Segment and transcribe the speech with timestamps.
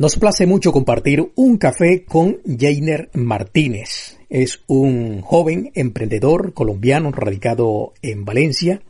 [0.00, 4.18] Nos place mucho compartir un café con Jainer Martínez.
[4.30, 8.80] Es un joven emprendedor colombiano radicado en Valencia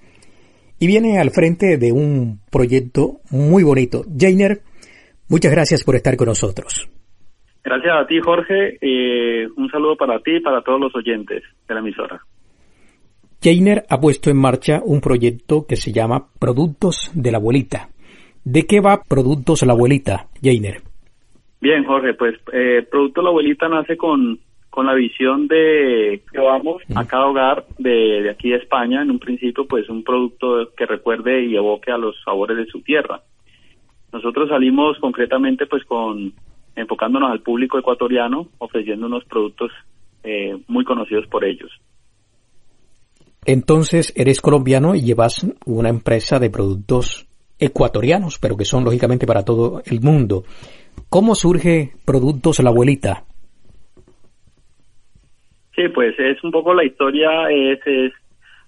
[0.79, 4.05] y viene al frente de un proyecto muy bonito.
[4.17, 4.61] Jainer,
[5.29, 6.89] muchas gracias por estar con nosotros.
[7.65, 8.79] Gracias a ti, Jorge.
[8.81, 12.21] Eh, un saludo para ti y para todos los oyentes de la emisora.
[13.43, 17.89] Jainer ha puesto en marcha un proyecto que se llama Productos de la Abuelita.
[18.45, 20.90] ¿De qué va Productos de la Abuelita, Jainer?
[21.61, 24.39] Bien, Jorge, pues eh, Producto La Abuelita nace con,
[24.71, 29.11] con la visión de que vamos a cada hogar de, de, aquí de España, en
[29.11, 33.21] un principio, pues un producto que recuerde y evoque a los sabores de su tierra.
[34.13, 36.33] Nosotros salimos concretamente pues con
[36.77, 39.71] enfocándonos al público ecuatoriano, ofreciendo unos productos
[40.23, 41.71] eh, muy conocidos por ellos.
[43.45, 47.27] Entonces, eres colombiano y llevas una empresa de productos
[47.59, 50.45] ecuatorianos, pero que son lógicamente para todo el mundo.
[51.09, 53.25] ¿Cómo surge Productos La Abuelita?
[55.75, 58.13] Sí, pues es un poco la historia, es,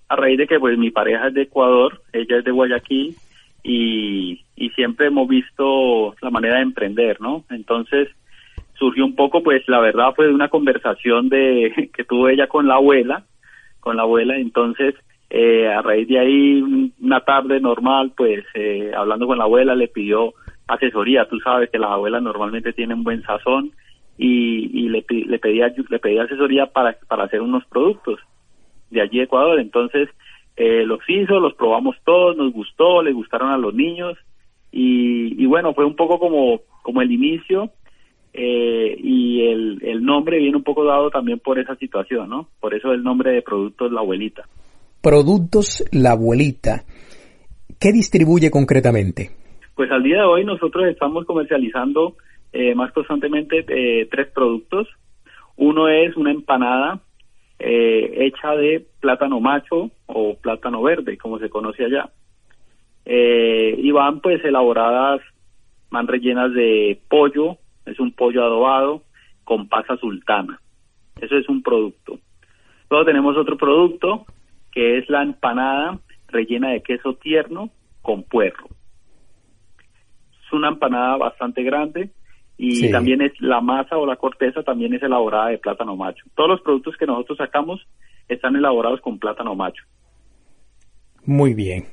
[0.08, 3.16] a raíz de que pues mi pareja es de Ecuador, ella es de Guayaquil
[3.62, 7.44] y, y siempre hemos visto la manera de emprender, ¿no?
[7.50, 8.08] Entonces
[8.74, 12.66] surgió un poco, pues la verdad fue de una conversación de que tuve ella con
[12.66, 13.24] la abuela,
[13.80, 14.94] con la abuela, entonces
[15.30, 19.88] eh, a raíz de ahí una tarde normal, pues eh, hablando con la abuela le
[19.88, 20.34] pidió
[20.66, 21.28] asesoría.
[21.28, 23.72] Tú sabes que las abuelas normalmente tienen buen sazón
[24.18, 28.20] y, le, le, pedía, le pedía asesoría para, para hacer unos productos
[28.90, 29.58] de allí de Ecuador.
[29.60, 30.08] Entonces
[30.56, 34.18] eh, los hizo, los probamos todos, nos gustó, le gustaron a los niños
[34.70, 37.70] y, y bueno, fue un poco como, como el inicio
[38.32, 42.48] eh, y el, el nombre viene un poco dado también por esa situación, ¿no?
[42.60, 44.44] Por eso el nombre de Productos La Abuelita.
[45.02, 46.84] Productos La Abuelita.
[47.78, 49.41] ¿Qué distribuye concretamente?
[49.74, 52.16] Pues al día de hoy nosotros estamos comercializando
[52.52, 54.86] eh, más constantemente eh, tres productos.
[55.56, 57.00] Uno es una empanada
[57.58, 62.10] eh, hecha de plátano macho o plátano verde, como se conoce allá.
[63.04, 65.20] Y van pues elaboradas,
[65.90, 69.02] van rellenas de pollo, es un pollo adobado
[69.44, 70.60] con pasa sultana.
[71.20, 72.18] Eso es un producto.
[72.90, 74.26] Luego tenemos otro producto
[74.70, 75.98] que es la empanada
[76.28, 77.70] rellena de queso tierno
[78.02, 78.68] con puerro
[80.62, 82.10] una empanada bastante grande
[82.56, 86.24] y también es la masa o la corteza también es elaborada de plátano macho.
[86.36, 87.84] Todos los productos que nosotros sacamos
[88.28, 89.82] están elaborados con plátano macho.
[91.24, 91.86] Muy bien.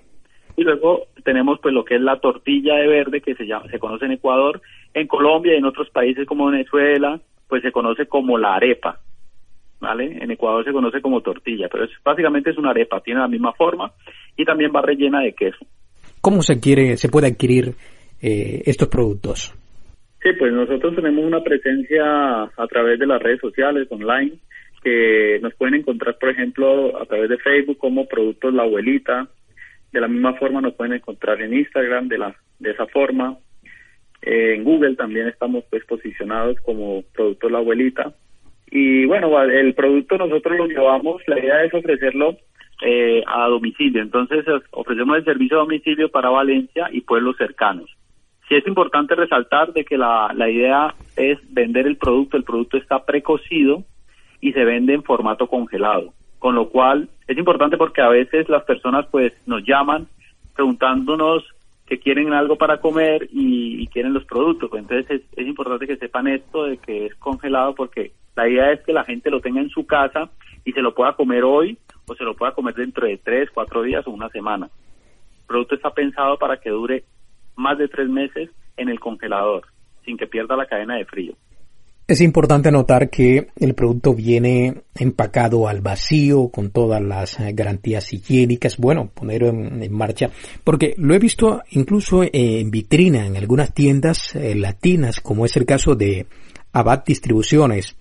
[0.55, 3.79] Y luego tenemos pues lo que es la tortilla de verde que se llama se
[3.79, 4.61] conoce en Ecuador,
[4.93, 8.99] en Colombia y en otros países como Venezuela, pues se conoce como la arepa.
[9.79, 10.17] ¿Vale?
[10.21, 13.53] En Ecuador se conoce como tortilla, pero es, básicamente es una arepa, tiene la misma
[13.53, 13.93] forma
[14.35, 15.65] y también va rellena de queso.
[16.21, 17.75] ¿Cómo se quiere se puede adquirir
[18.21, 19.53] eh, estos productos?
[20.21, 24.33] Sí, pues nosotros tenemos una presencia a través de las redes sociales, online,
[24.83, 29.27] que nos pueden encontrar, por ejemplo, a través de Facebook como Productos La Abuelita.
[29.91, 33.37] De la misma forma nos pueden encontrar en Instagram de, la, de esa forma.
[34.21, 38.13] Eh, en Google también estamos pues posicionados como Productos La Abuelita.
[38.71, 42.37] Y bueno, el producto nosotros lo llevamos, la idea es ofrecerlo
[42.81, 44.01] eh, a domicilio.
[44.01, 47.89] Entonces ofrecemos el servicio a domicilio para Valencia y pueblos cercanos.
[48.49, 52.77] Sí es importante resaltar de que la, la idea es vender el producto, el producto
[52.77, 53.83] está precocido
[54.41, 58.63] y se vende en formato congelado, con lo cual es importante porque a veces las
[58.63, 60.07] personas pues nos llaman
[60.55, 61.43] preguntándonos
[61.85, 64.71] que quieren algo para comer y, quieren los productos.
[64.73, 68.81] Entonces es, es, importante que sepan esto de que es congelado porque la idea es
[68.81, 70.29] que la gente lo tenga en su casa
[70.65, 71.77] y se lo pueda comer hoy
[72.07, 74.69] o se lo pueda comer dentro de tres, cuatro días o una semana.
[75.41, 77.03] El producto está pensado para que dure
[77.59, 79.67] más de tres meses en el congelador,
[80.05, 81.35] sin que pierda la cadena de frío.
[82.07, 88.11] Es importante notar que el producto viene empacado al vacío, con todas las eh, garantías
[88.11, 88.77] higiénicas.
[88.77, 90.31] Bueno, ponerlo en, marcha,
[90.63, 95.67] porque lo he visto incluso en vitrina en algunas tiendas eh, latinas, como es el
[95.67, 96.25] caso de
[96.73, 97.95] Abad Distribuciones.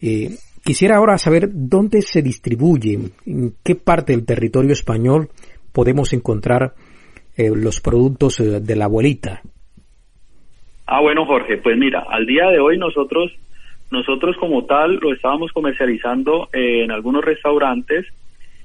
[0.00, 5.28] Eh, quisiera ahora saber dónde se distribuye, en qué parte del territorio español
[5.70, 6.74] podemos encontrar
[7.36, 9.42] eh, los productos eh, de la abuelita?
[10.86, 13.32] Ah, bueno, Jorge, pues mira, al día de hoy nosotros,
[13.90, 18.06] nosotros como tal lo estábamos comercializando en algunos restaurantes,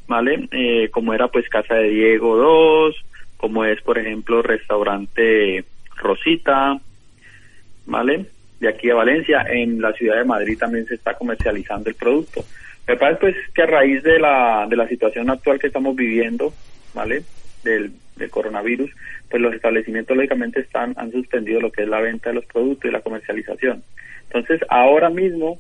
[0.08, 0.48] ¿vale?
[0.52, 2.96] Eh, como era pues Casa de Diego 2,
[3.38, 5.64] como es por ejemplo restaurante
[5.96, 6.78] Rosita,
[7.86, 8.26] ¿vale?
[8.60, 12.44] De aquí a Valencia, en la ciudad de Madrid también se está comercializando el producto.
[12.86, 16.52] Me parece pues que a raíz de la, de la situación actual que estamos viviendo,
[16.94, 17.22] ¿vale?
[17.64, 18.92] Del, del coronavirus,
[19.30, 22.90] pues los establecimientos lógicamente están han suspendido lo que es la venta de los productos
[22.90, 23.84] y la comercialización.
[24.26, 25.60] Entonces, ahora mismo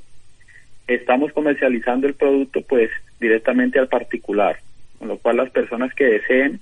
[0.88, 2.90] estamos comercializando el producto pues
[3.20, 4.60] directamente al particular,
[4.98, 6.60] con lo cual las personas que deseen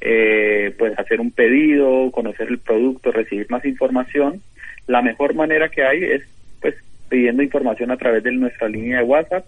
[0.00, 4.42] eh, pues hacer un pedido, conocer el producto, recibir más información,
[4.86, 6.22] la mejor manera que hay es
[6.60, 6.74] pues
[7.08, 9.46] pidiendo información a través de nuestra línea de WhatsApp,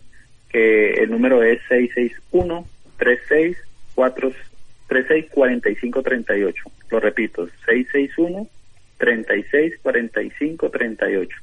[0.51, 2.67] que el número es 661
[2.99, 3.57] 36
[4.89, 6.63] 36 45 38.
[6.91, 8.47] Lo repito, 661
[8.99, 11.37] 36 45 38.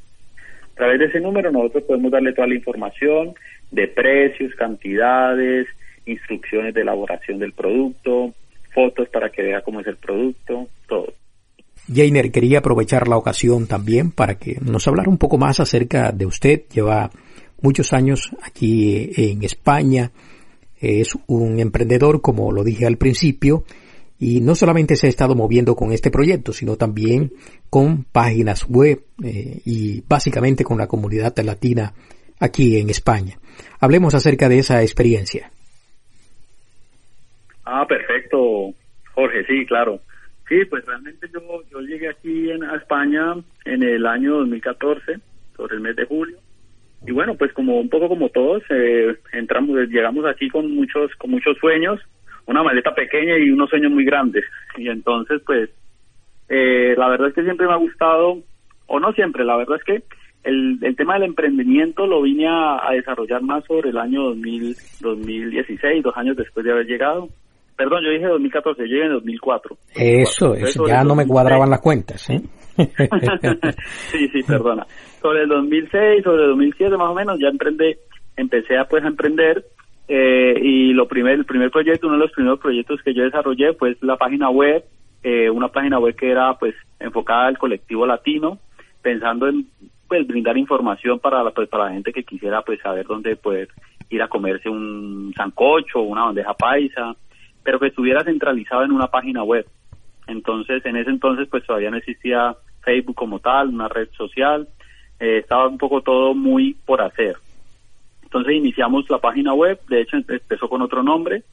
[0.73, 3.33] A través de ese número nosotros podemos darle toda la información
[3.71, 5.67] de precios, cantidades,
[6.05, 8.33] instrucciones de elaboración del producto,
[8.73, 11.13] fotos para que vea cómo es el producto, todo.
[11.93, 16.25] Jainer quería aprovechar la ocasión también para que nos hablara un poco más acerca de
[16.25, 16.61] usted.
[16.73, 17.11] Lleva
[17.61, 20.11] muchos años aquí en España.
[20.83, 23.63] Es un emprendedor, como lo dije al principio,
[24.19, 27.31] y no solamente se ha estado moviendo con este proyecto, sino también
[27.69, 31.93] con páginas web eh, y básicamente con la comunidad latina
[32.39, 33.37] aquí en España.
[33.79, 35.51] Hablemos acerca de esa experiencia.
[37.65, 38.73] Ah, perfecto,
[39.13, 40.01] Jorge, sí, claro.
[40.49, 45.19] Sí, pues realmente yo, llegué aquí a España en el año 2014,
[45.55, 46.37] sobre el mes de julio.
[47.05, 51.31] Y bueno, pues como un poco como todos, eh, entramos, llegamos aquí con muchos, con
[51.31, 51.99] muchos sueños,
[52.45, 54.45] una maleta pequeña y unos sueños muy grandes.
[54.77, 55.69] Y entonces, pues,
[56.49, 58.39] eh, la verdad es que siempre me ha gustado,
[58.87, 60.03] o no siempre, la verdad es que
[60.43, 66.03] el, el tema del emprendimiento lo vine a, desarrollar más sobre el año 2000, 2016,
[66.03, 67.29] dos años después de haber llegado.
[67.75, 69.77] Perdón, yo dije 2014, yo llegué en 2004.
[69.95, 72.41] Eso, eso ya no me cuadraban las cuentas, ¿eh?
[74.11, 74.85] Sí, sí, perdona.
[75.21, 77.95] Sobre el 2006, sobre el 2007 más o menos, ya emprendí,
[78.35, 79.65] empecé a pues a emprender
[80.07, 83.73] eh, y lo primer, el primer proyecto, uno de los primeros proyectos que yo desarrollé
[83.73, 84.83] fue la página web,
[85.23, 88.59] eh, una página web que era pues enfocada al colectivo latino,
[89.01, 89.67] pensando en
[90.07, 93.69] pues brindar información para la, pues, para la gente que quisiera pues saber dónde poder
[94.09, 97.15] ir a comerse un sancocho, una bandeja paisa,
[97.63, 99.65] pero que estuviera centralizado en una página web.
[100.27, 104.67] Entonces, en ese entonces pues todavía no existía Facebook como tal, una red social,
[105.19, 107.35] eh, estaba un poco todo muy por hacer.
[108.23, 111.43] Entonces iniciamos la página web, de hecho empezó con otro nombre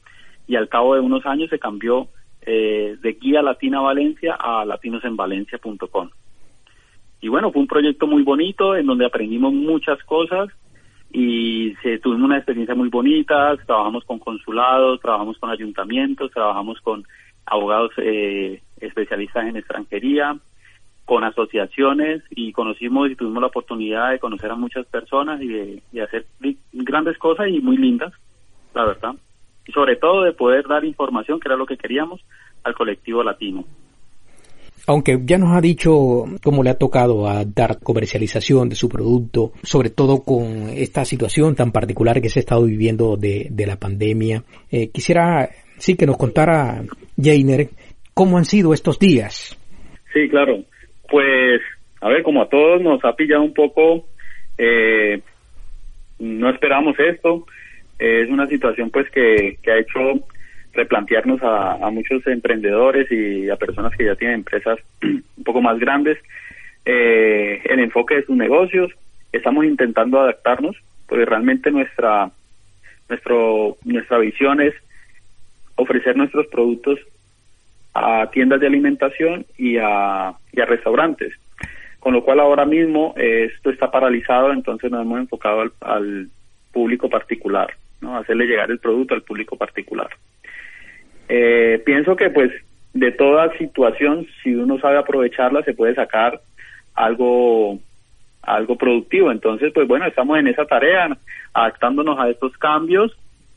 [0.47, 2.07] y al cabo de unos años se cambió
[2.41, 6.09] eh, de Guía Latina Valencia a latinosenvalencia.com.
[7.21, 10.49] Y bueno, fue un proyecto muy bonito en donde aprendimos muchas cosas
[11.13, 17.03] y se, tuvimos una experiencia muy bonita, trabajamos con consulados, trabajamos con ayuntamientos, trabajamos con
[17.45, 20.37] abogados eh, especialistas en extranjería,
[21.05, 26.01] con asociaciones y conocimos y tuvimos la oportunidad de conocer a muchas personas y de,
[26.01, 26.25] hacer
[26.71, 28.13] grandes cosas y muy lindas,
[28.73, 29.15] la verdad.
[29.65, 32.21] Y sobre todo de poder dar información, que era lo que queríamos,
[32.63, 33.65] al colectivo latino.
[34.87, 39.51] Aunque ya nos ha dicho cómo le ha tocado a dar comercialización de su producto,
[39.63, 43.77] sobre todo con esta situación tan particular que se ha estado viviendo de, de la
[43.77, 46.83] pandemia, eh, quisiera sí que nos contara
[47.17, 47.69] Jainer
[48.13, 49.57] cómo han sido estos días.
[50.13, 50.63] Sí, claro.
[51.09, 51.61] Pues,
[51.99, 54.05] a ver, como a todos nos ha pillado un poco,
[54.57, 55.21] eh,
[56.19, 57.45] no esperamos esto.
[57.97, 59.99] es una situación pues que, que ha hecho
[60.73, 65.79] replantearnos a, a, muchos emprendedores y a personas que ya tienen empresas un poco más
[65.79, 66.17] grandes
[66.85, 68.91] eh, el enfoque de sus negocios.
[69.31, 70.75] Estamos intentando adaptarnos,
[71.07, 72.31] porque realmente nuestra
[73.09, 74.73] nuestro nuestra visión es
[75.75, 76.99] ofrecer nuestros productos
[77.93, 80.35] a tiendas de alimentación y a, a
[80.67, 81.33] restaurantes.
[81.99, 86.29] Con lo cual ahora mismo esto está paralizado, entonces nos hemos enfocado al,
[86.71, 87.69] público particular,
[87.99, 88.17] ¿no?
[88.17, 90.09] Hacerle llegar el producto al público particular.
[91.33, 92.51] Eh, pienso que pues
[92.93, 96.41] de toda situación, si uno sabe aprovecharla, se puede sacar
[96.93, 97.79] algo
[98.41, 99.31] algo productivo.
[99.31, 101.07] Entonces, pues bueno, estamos en esa tarea,
[101.53, 103.15] adaptándonos a estos cambios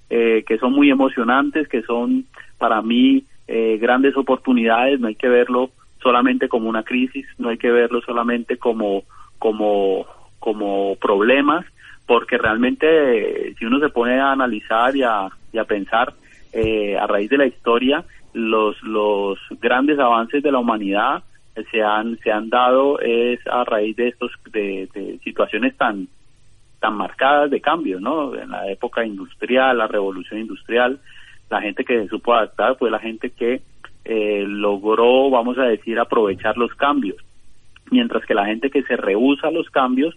[0.09, 2.27] eh, que son muy emocionantes, que son
[2.59, 7.59] para mí eh, grandes oportunidades, no hay que verlo solamente como una crisis, no hay
[7.59, 9.03] que verlo solamente como,
[9.41, 10.07] como,
[10.39, 11.67] como problemas,
[12.07, 16.15] porque realmente eh, si uno se pone a analizar y a, y a pensar
[16.55, 21.23] eh, a raíz de la historia, los, los grandes avances de la humanidad
[21.71, 26.09] se han, se han dado es a raíz de estos, de, de situaciones tan,
[26.81, 28.35] tan marcadas de cambio, ¿no?
[28.35, 30.99] En la época industrial, la revolución industrial,
[31.51, 33.63] la gente que se supo adaptar fue la gente que
[34.05, 37.17] eh, logró, vamos a decir, aprovechar los cambios,
[37.91, 40.17] mientras que la gente que se rehúsa a los cambios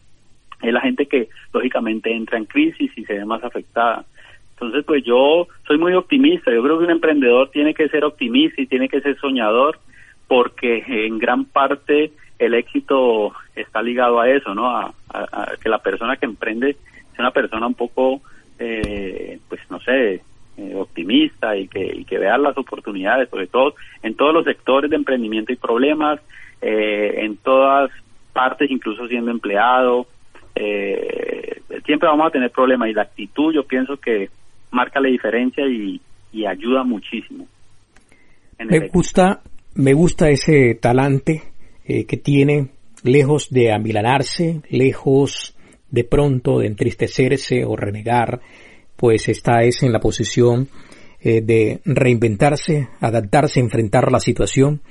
[0.61, 4.05] es la gente que lógicamente entra en crisis y se ve más afectada.
[4.59, 6.51] Entonces, pues yo soy muy optimista.
[6.51, 9.77] Yo creo que un emprendedor tiene que ser optimista y tiene que ser soñador
[10.27, 14.67] porque en gran parte el éxito está ligado a eso, ¿no?
[14.67, 14.93] A,
[15.61, 16.73] que la persona que emprende
[17.13, 18.21] sea una persona un poco,
[18.57, 20.21] eh, pues no sé,
[20.57, 24.89] eh, optimista y que, y que vea las oportunidades, sobre todo en todos los sectores
[24.89, 26.19] de emprendimiento y problemas,
[26.61, 27.91] eh, en todas
[28.33, 30.07] partes, incluso siendo empleado.
[31.85, 34.29] siempre vamos a tener problemas y la actitud yo pienso que
[34.71, 36.01] marca la diferencia y,
[36.45, 37.47] ayuda muchísimo.
[38.59, 39.41] Me gusta,
[39.73, 41.41] me gusta ese talante
[41.83, 42.69] eh, que tiene,
[43.03, 45.55] lejos de amilanarse, lejos
[45.89, 48.41] de pronto de entristecerse o renegar,
[48.95, 50.67] pues está es en la posición
[51.21, 54.81] eh, de reinventarse, adaptarse, enfrentar la situación.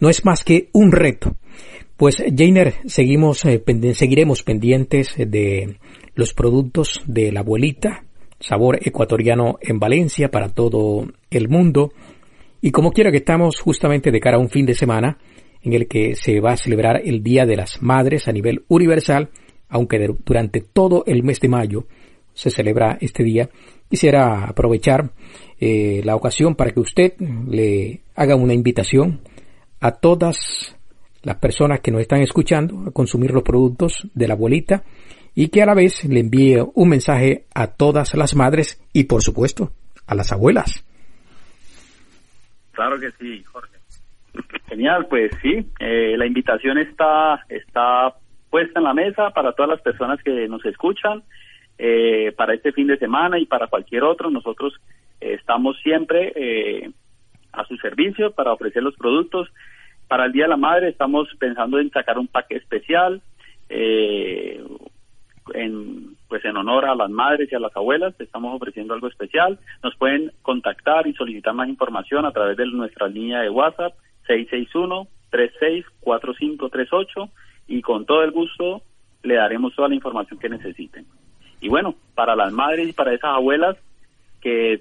[0.00, 1.36] No es más que un reto.
[1.96, 3.62] Pues Jainer, seguimos, eh,
[3.94, 5.76] seguiremos pendientes de
[6.14, 8.04] los productos de la abuelita,
[8.40, 11.92] sabor ecuatoriano en Valencia para todo el mundo.
[12.60, 15.18] Y como quiera que estamos justamente de cara a un fin de semana
[15.62, 19.30] en el que se va a celebrar el Día de las Madres a nivel universal,
[19.68, 21.86] aunque durante todo el mes de mayo
[22.32, 23.50] se celebra este día,
[23.88, 25.10] quisiera aprovechar
[25.58, 29.20] eh, la ocasión para que usted le haga una invitación
[29.80, 30.76] a todas
[31.22, 34.84] las personas que nos están escuchando a consumir los productos de la abuelita
[35.34, 39.22] y que a la vez le envíe un mensaje a todas las madres y por
[39.22, 39.70] supuesto
[40.06, 40.84] a las abuelas.
[42.72, 43.76] Claro que sí, Jorge.
[44.68, 48.14] Genial, pues sí, eh, la invitación está, está
[48.48, 51.22] puesta en la mesa para todas las personas que nos escuchan,
[51.78, 54.30] eh, para este fin de semana y para cualquier otro.
[54.30, 54.74] Nosotros
[55.20, 56.92] eh, estamos siempre
[57.52, 59.48] a su servicio para ofrecer los productos.
[60.08, 63.22] Para el Día de la Madre estamos pensando en sacar un paquete especial,
[63.68, 64.60] eh,
[65.54, 69.58] en pues en honor a las madres y a las abuelas estamos ofreciendo algo especial.
[69.82, 73.94] Nos pueden contactar y solicitar más información a través de nuestra línea de WhatsApp
[74.26, 77.30] 661 364538
[77.68, 78.82] y con todo el gusto
[79.22, 81.06] le daremos toda la información que necesiten.
[81.60, 83.76] Y bueno para las madres y para esas abuelas
[84.40, 84.80] que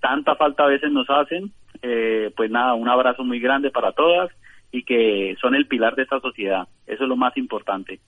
[0.00, 4.30] tanta falta a veces nos hacen eh, pues nada un abrazo muy grande para todas
[4.70, 6.66] y que son el pilar de esta sociedad.
[6.86, 8.00] Eso es lo más importante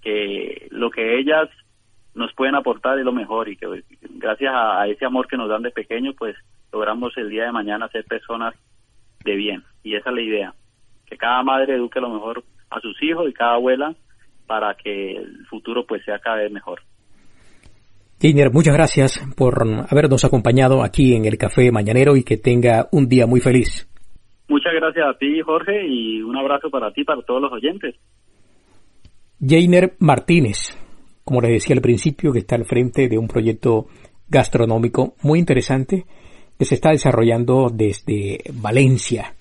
[0.00, 1.48] que lo que ellas
[2.14, 3.66] nos pueden aportar es lo mejor y que
[4.16, 6.36] gracias a, ese amor que nos dan de pequeño, pues
[6.72, 8.54] logramos el día de mañana ser personas
[9.24, 9.62] de bien.
[9.82, 10.54] Y esa es la idea,
[11.06, 13.94] que cada madre eduque lo mejor a sus hijos y cada abuela
[14.46, 16.80] para que el futuro pues sea cada vez mejor.
[18.20, 23.08] Giner, muchas gracias por habernos acompañado aquí en el Café Mañanero y que tenga un
[23.08, 23.88] día muy feliz.
[24.46, 27.94] Muchas gracias a ti, Jorge, y un abrazo para ti, para todos los oyentes.
[29.42, 30.58] Jainer Martínez,
[31.24, 33.86] como les decía al principio, que está al frente de un proyecto
[34.28, 36.04] gastronómico muy interesante
[36.58, 39.34] que se está desarrollando desde Valencia.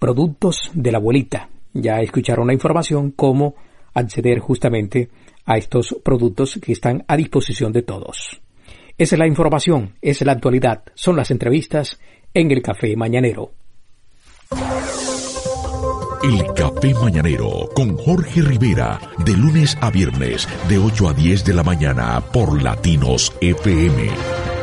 [0.00, 1.48] Productos de la abuelita.
[1.72, 3.54] Ya escucharon la información cómo
[3.94, 5.10] acceder justamente
[5.44, 8.40] a estos productos que están a disposición de todos.
[8.98, 12.00] Esa es la información, esa es la actualidad, son las entrevistas
[12.34, 13.52] en el Café Mañanero.
[16.22, 21.54] El Café Mañanero con Jorge Rivera, de lunes a viernes, de 8 a 10 de
[21.54, 24.55] la mañana por Latinos FM.